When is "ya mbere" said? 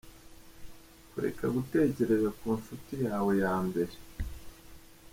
3.43-3.93